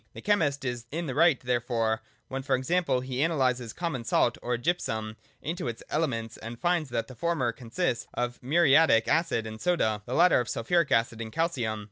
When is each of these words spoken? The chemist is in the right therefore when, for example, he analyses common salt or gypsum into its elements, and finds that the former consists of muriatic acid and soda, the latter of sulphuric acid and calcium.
The 0.13 0.21
chemist 0.21 0.65
is 0.65 0.87
in 0.89 1.05
the 1.05 1.13
right 1.13 1.39
therefore 1.39 2.01
when, 2.27 2.41
for 2.41 2.55
example, 2.55 3.01
he 3.01 3.21
analyses 3.21 3.71
common 3.71 4.03
salt 4.03 4.35
or 4.41 4.57
gypsum 4.57 5.15
into 5.43 5.67
its 5.67 5.83
elements, 5.91 6.37
and 6.37 6.59
finds 6.59 6.89
that 6.89 7.05
the 7.07 7.13
former 7.13 7.51
consists 7.51 8.07
of 8.15 8.41
muriatic 8.41 9.07
acid 9.07 9.45
and 9.45 9.61
soda, 9.61 10.01
the 10.07 10.15
latter 10.15 10.39
of 10.39 10.49
sulphuric 10.49 10.91
acid 10.91 11.21
and 11.21 11.31
calcium. 11.31 11.79